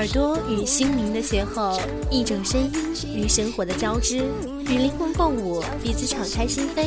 [0.00, 1.78] 耳朵与心灵的邂逅，
[2.10, 2.72] 一种声音
[3.14, 4.24] 与生活的交织，
[4.60, 6.86] 与灵魂共舞，彼此敞开心扉，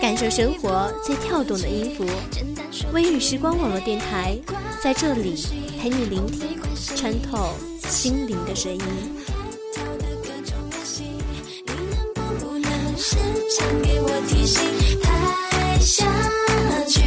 [0.00, 2.06] 感受生活最跳动的音符。
[2.92, 4.38] 微雨时光网络电台，
[4.80, 5.44] 在这里
[5.80, 6.56] 陪你聆听，
[6.94, 7.52] 穿透
[7.88, 8.80] 心灵的声音。
[9.74, 11.02] 跳的各种的戏，
[11.66, 13.16] 你能不能时
[13.58, 14.62] 常给我提醒？
[15.02, 16.06] 拍下
[16.86, 17.00] 去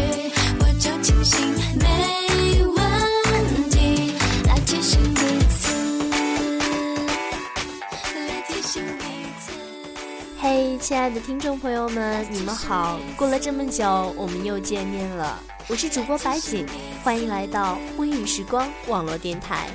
[10.85, 12.99] 亲爱的听众朋友们，你们好！
[13.17, 15.41] 过了这么久，我们又见面了。
[15.67, 16.63] 我是主播白景，
[17.03, 19.67] 欢迎来到微雨时光网络电台。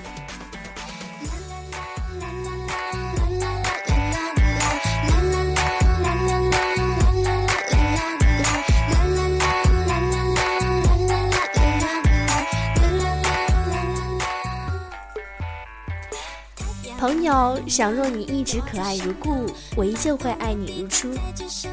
[17.11, 19.45] 朋友，倘若你一直可爱如故，
[19.77, 21.13] 我依旧会爱你如初。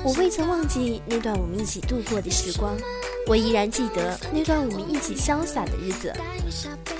[0.03, 2.75] 我未曾忘记那段我们一起度过的时光，
[3.27, 6.11] 我依然记得那段我们一起潇洒的日子。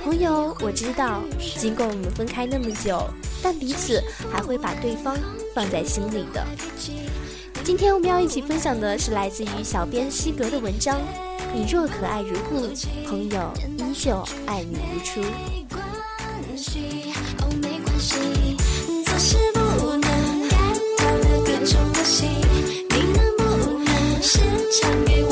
[0.04, 1.20] 朋友，我知道，
[1.58, 3.02] 尽管我们分开那么久，
[3.42, 5.16] 但彼此还会把对方
[5.52, 6.46] 放在心里的。
[7.64, 10.96] 今天我们要一起分享的是来自于小编西格的文章。
[11.52, 12.68] 你若可爱如故，
[13.04, 15.57] 朋友依旧爱你如初。
[24.78, 25.27] 时常给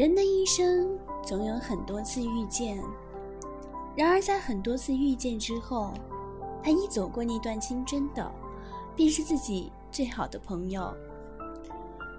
[0.00, 2.82] 人的一生总有很多次遇见，
[3.94, 5.92] 然而在很多次遇见之后，
[6.62, 8.32] 他一走过那段青春的，
[8.96, 10.90] 便是自己最好的朋友。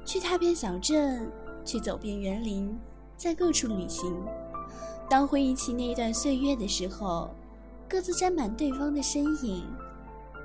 [0.05, 1.27] 去踏遍小镇，
[1.65, 2.79] 去走遍园林，
[3.17, 4.15] 在各处旅行。
[5.09, 7.31] 当回忆起那段岁月的时候，
[7.89, 9.65] 各自沾满对方的身影，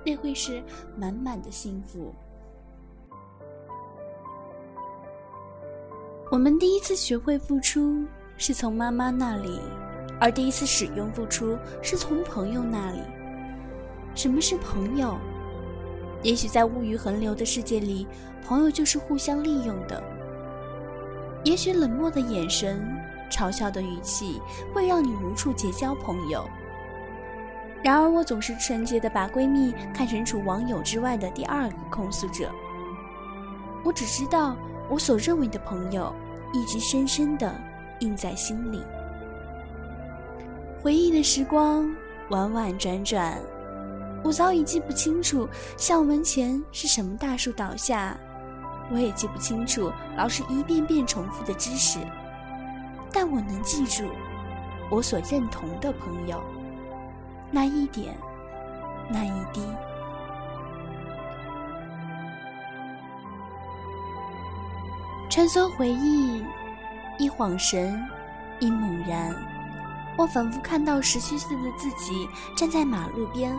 [0.06, 0.64] 那会是
[0.96, 2.14] 满满的幸福。
[6.28, 8.04] 我们第一次学会付出，
[8.36, 9.60] 是从妈妈那里，
[10.20, 12.98] 而第一次使用付出，是从朋友那里。
[14.16, 15.16] 什么是朋友？
[16.22, 18.08] 也许在物欲横流的世界里，
[18.44, 20.02] 朋友就是互相利用的。
[21.44, 22.84] 也许冷漠的眼神、
[23.30, 24.42] 嘲笑的语气，
[24.74, 26.44] 会让你无处结交朋友。
[27.84, 32.50] 然而，我总是纯洁的把闺蜜看成除网友之外的第二个控诉者。
[33.84, 34.56] 我只知道。
[34.88, 36.14] 我所认为的朋友，
[36.52, 37.54] 一直深深的
[38.00, 38.82] 印在心里。
[40.82, 41.90] 回忆的时光，
[42.30, 43.36] 婉婉转转，
[44.22, 48.16] 我早已记不清楚校门前是什么大树倒下，
[48.92, 51.98] 我也记不清楚老师一遍遍重复的知识，
[53.12, 54.04] 但我能记住
[54.90, 56.40] 我所认同的朋友，
[57.50, 58.14] 那一点，
[59.10, 59.60] 那一滴。
[65.36, 66.42] 穿梭回忆，
[67.18, 68.02] 一晃神，
[68.58, 69.36] 一猛然，
[70.16, 73.54] 我仿佛看到十七岁的自己站在马路边。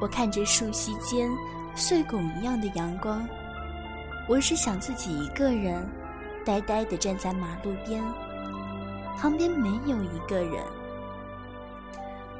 [0.00, 1.30] 我看着树隙间
[1.74, 3.28] 碎拱一样的阳光，
[4.26, 5.86] 我只想自己一个人，
[6.42, 8.02] 呆呆地站在马路边，
[9.18, 10.64] 旁边没有一个人。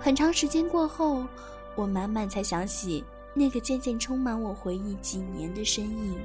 [0.00, 1.26] 很长时间过后，
[1.74, 3.04] 我慢慢才想起
[3.34, 6.18] 那个渐渐充满我回忆几年的身影。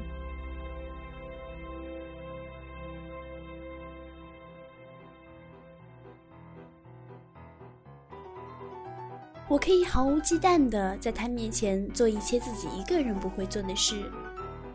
[9.58, 14.04] 我可以毫无忌惮地在他面前做一切自己一个人不会做的事，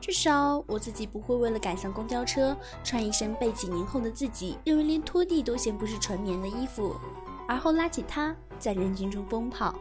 [0.01, 6.97] 至少我自己不会为了赶上公交车，穿一身被几年后的自己认为连拖地都嫌不是纯棉的衣服，
[7.47, 9.73] 而后拉起他在人群中疯跑。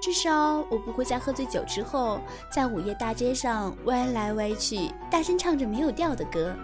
[0.00, 2.18] 至少我不会在喝醉酒之后，
[2.50, 6.56] 在午夜大街上歪来歪去，大声唱着没有调的歌。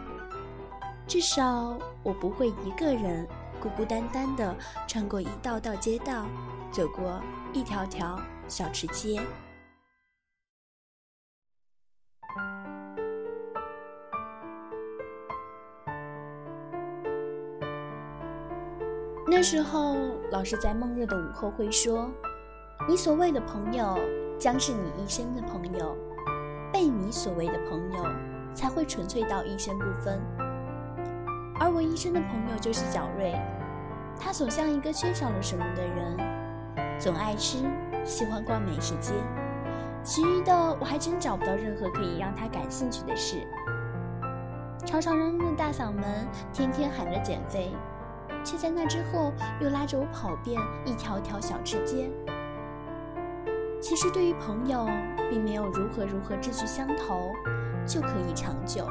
[1.06, 3.28] 至少我不会一个人
[3.60, 4.56] 孤孤单单地
[4.88, 6.24] 穿过一道道街道，
[6.74, 7.22] 走过
[7.52, 9.22] 一条条小吃街。
[19.24, 19.94] 那时候，
[20.32, 22.10] 老师在梦热的午后会说。
[22.88, 23.96] 你所谓的朋友，
[24.36, 25.96] 将是你一生的朋友；
[26.72, 28.04] 被你所谓的朋友，
[28.52, 30.20] 才会纯粹到一生不分。
[31.60, 33.32] 而我一生的朋友就是小瑞，
[34.18, 36.33] 他总像一个缺少了什么的人，
[36.98, 37.58] 总爱吃，
[38.04, 39.12] 喜欢逛美食街。
[40.02, 43.46] 其余的，我还真找不到任何可以让他感兴趣的事。
[44.84, 47.74] 吵吵嚷嚷的大嗓门，天天喊着减肥，
[48.44, 52.10] 却在那之后又拉着我跑遍一条条小吃街。
[53.80, 54.86] 其实，对于朋友，
[55.30, 57.32] 并没有如何如何志趣相投
[57.86, 58.86] 就可以长久。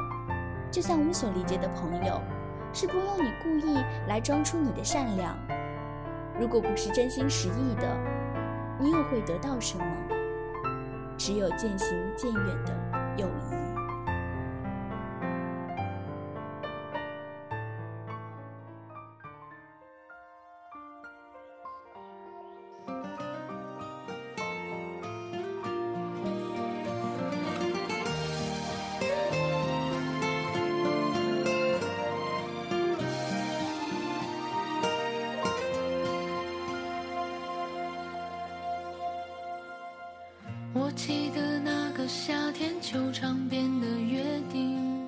[0.70, 2.20] 就像我们所理解的朋友，
[2.72, 3.76] 是不用你故意
[4.08, 5.36] 来装出你的善良。
[6.38, 7.96] 如果不是真心实意的，
[8.78, 9.84] 你又会得到什么？
[11.16, 12.74] 只有渐行渐远的
[13.16, 13.63] 友谊。
[41.06, 45.06] 记得那个夏天，球场边的约定，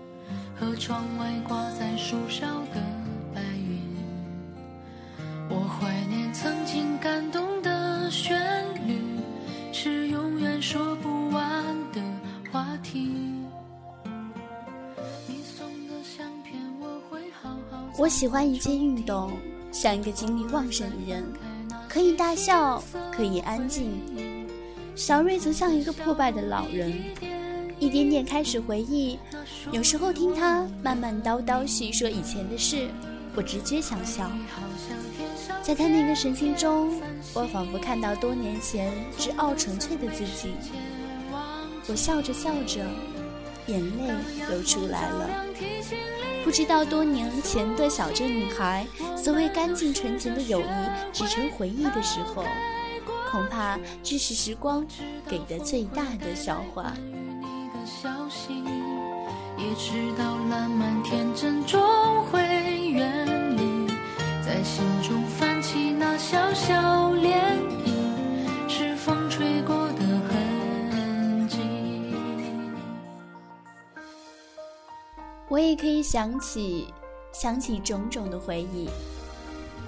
[0.55, 2.83] 和窗外挂在树梢的
[3.35, 3.81] 白云。
[5.49, 8.39] 我怀念曾经感动的旋
[8.87, 9.01] 律，
[9.73, 11.65] 是永远说不完
[11.95, 12.03] 的
[12.53, 13.33] 话题。
[15.27, 17.83] 你送的相片，我会好好。
[17.97, 19.33] 我喜欢一切运动，
[19.73, 21.25] 像一个精力旺盛的人，
[21.89, 23.99] 可以大笑，可以安静。
[25.07, 26.93] 小瑞则像一个破败的老人，
[27.79, 29.17] 一点点开始回忆。
[29.71, 32.89] 有时候听他慢慢叨叨叙说以前的事，
[33.37, 34.29] 我直觉想笑。
[35.63, 37.01] 在他那个神情中，
[37.35, 40.51] 我仿佛看到多年前执傲纯粹的自己。
[41.87, 42.85] 我笑着笑着，
[43.69, 44.13] 眼泪
[44.49, 45.31] 流出来了。
[46.43, 48.85] 不知道多年前的小镇女孩，
[49.17, 50.65] 所谓干净纯洁的友谊，
[51.13, 52.43] 只成回忆的时候。
[53.31, 54.87] 恐怕这是时光
[55.29, 56.93] 给的最大的笑话。
[59.59, 61.81] 也知道烂漫天真终
[62.27, 62.41] 会
[62.91, 63.87] 远离，
[64.45, 66.75] 在心中泛起那小小
[67.15, 71.59] 涟漪，是风吹过的痕迹。
[75.49, 76.93] 我也可以想起，
[77.33, 78.89] 想起种种的回忆，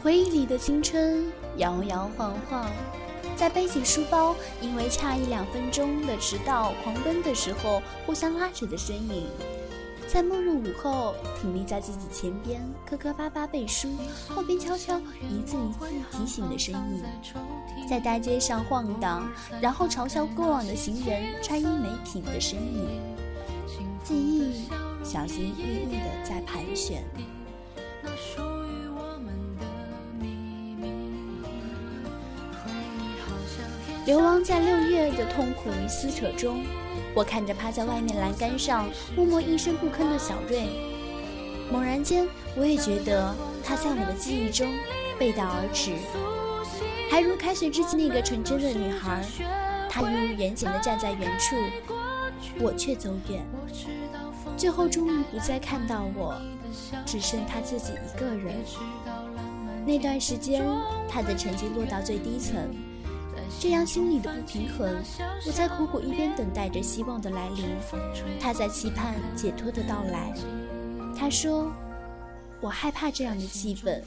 [0.02, 2.70] 回忆里的青春摇摇晃晃。
[3.38, 9.22] 在背起书包，因为差一两分钟的迟到狂奔的时候，互相拉扯的身影；
[10.08, 13.88] 在末日午后，挺立在自己前边磕磕巴巴背书，
[14.28, 17.00] 后边悄悄一字一字提醒的身影；
[17.88, 19.30] 在大街上晃荡，
[19.60, 22.88] 然后嘲笑过往的行人穿衣没品的身影。
[24.02, 24.68] 记忆
[25.04, 27.04] 小心翼翼地在盘旋。
[34.08, 36.64] 流亡在六月的痛苦与撕扯中，
[37.14, 40.66] 我看着趴在外面栏杆上默默一声不吭的小瑞。
[41.70, 44.66] 猛然间，我也觉得她在我的记忆中
[45.18, 45.92] 背道而驰，
[47.10, 49.22] 还如开学之前那个纯真的女孩。
[49.90, 51.56] 她一如严谨的站在原处，
[52.60, 53.44] 我却走远。
[54.56, 56.34] 最后终于不再看到我，
[57.04, 58.54] 只剩她自己一个人。
[59.84, 60.64] 那段时间，
[61.10, 62.74] 她的成绩落到最低层。
[63.60, 65.02] 这样心里的不平衡，
[65.44, 67.64] 我在苦苦一边等待着希望的来临，
[68.38, 70.32] 他在期盼解脱的到来。
[71.16, 71.72] 他说
[72.62, 74.00] ：“我害怕这样的气氛，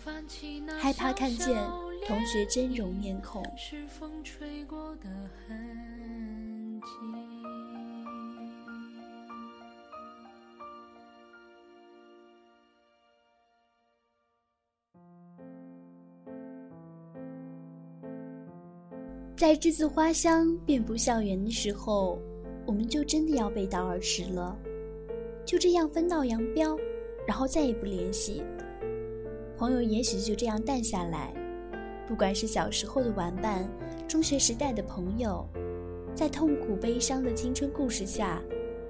[0.79, 1.61] 害怕看见
[2.07, 3.43] 同学真容面孔。”
[19.41, 22.21] 在栀子花香遍布校园的时候，
[22.63, 24.55] 我们就真的要背道而驰了。
[25.43, 26.77] 就这样分道扬镳，
[27.25, 28.43] 然后再也不联系。
[29.57, 31.33] 朋友也许就这样淡下来。
[32.07, 33.67] 不管是小时候的玩伴，
[34.07, 35.43] 中学时代的朋友，
[36.13, 38.39] 在痛苦悲伤的青春故事下，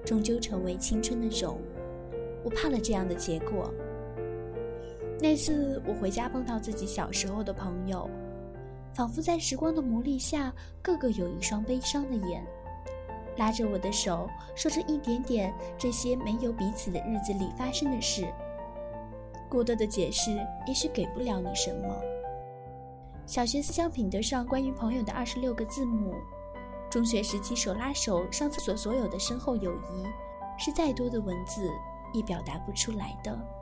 [0.04, 1.62] 终究成为青春的种。
[2.44, 3.74] 我怕了这样的结果。
[5.18, 8.10] 那次我回家碰到自己小时候的朋友，
[8.94, 12.46] 仿佛在时光的磨砺下，个个有一双悲伤的眼，
[13.38, 18.28] 拉着我的手，说着一点点这些没有彼此的日子里发生的事。
[19.50, 20.32] 过多的解释
[20.68, 22.02] 也许给不了你什么。
[23.26, 26.16] 小学思想品德上关于朋友的二十六个字母，
[26.90, 30.06] 中学时期手拉手上厕所所有的深厚友谊，
[30.58, 31.70] 是再多的文字
[32.14, 33.61] 也表达不出来的。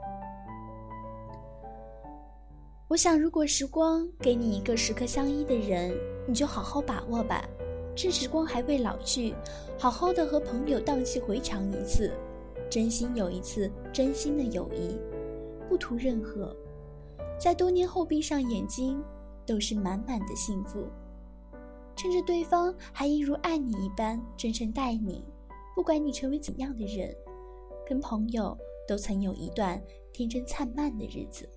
[2.89, 5.95] 我想，如果时光给你一个时刻相依的人，
[6.27, 7.47] 你就好好把握吧。
[7.95, 9.35] 趁时光还未老去，
[9.77, 12.11] 好好的和朋友荡气回肠一次，
[12.67, 14.97] 真心有一次真心的友谊，
[15.69, 16.51] 不图任何，
[17.39, 18.99] 在多年后闭上眼睛，
[19.45, 20.87] 都是满满的幸福。
[21.95, 25.23] 趁着对方还一如爱你一般真诚待你，
[25.75, 27.15] 不管你成为怎样的人，
[27.87, 29.79] 跟朋友都曾有一段
[30.11, 31.47] 天真灿烂的日子。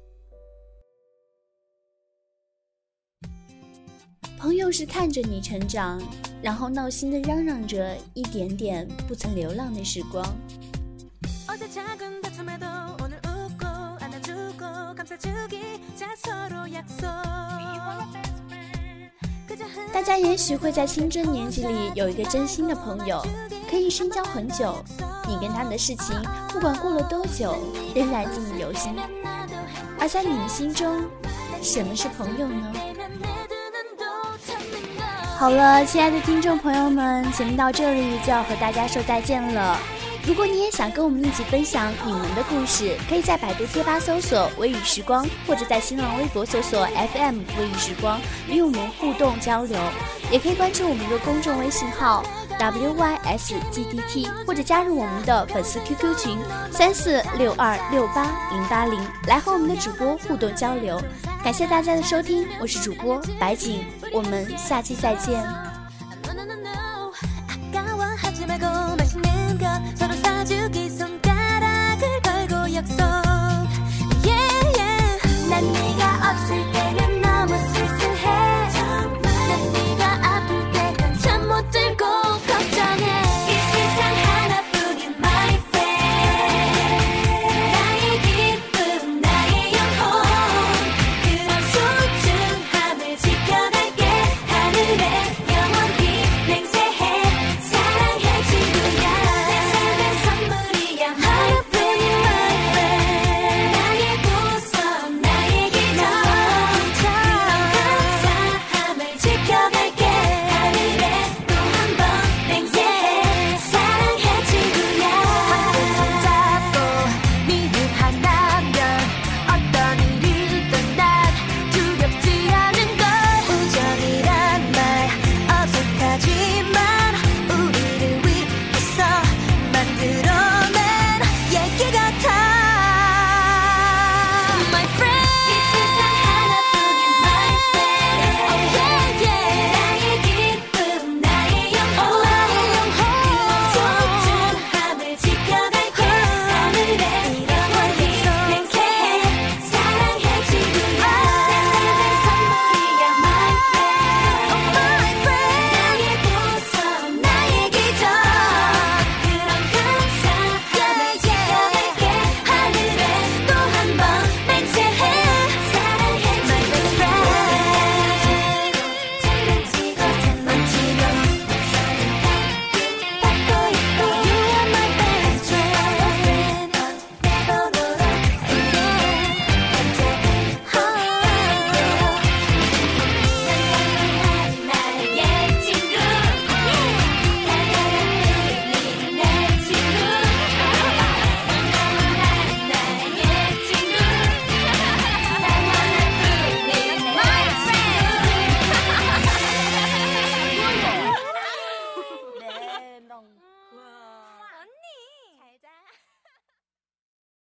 [4.43, 6.03] 朋友是看着你成长，
[6.43, 10.21] 然后闹心的嚷嚷着一点点不曾流浪的时光。
[19.93, 23.25] 大家也许会在青春年纪里有一个真心的朋友，
[23.71, 24.75] 可以深交很久。
[25.29, 27.55] 你跟他的事情，不管过了多久，
[27.95, 28.93] 仍然记忆犹新。
[30.01, 31.01] 而在你们心中，
[31.63, 32.73] 什么是朋友呢？
[35.43, 39.77] 好了，亲爱的听众朋友们，节目到这里就要和大家说再见了。
[40.25, 49.77] 如果你也想跟我们一起分享你们的故事，可以在百度贴吧搜索“微雨时光”，或者在新浪微博搜索 “FM 微雨时光”与我们互动交流。
[50.31, 52.23] 也可以关注我们的公众微信号
[52.71, 56.39] “WYSGDT”，或者加入我们的粉丝 QQ 群
[56.71, 61.01] 三四六二六八零八零，来和我们的主播互动交流。
[61.43, 65.72] 感谢大家的收听，我是主播白景，我们下期再见。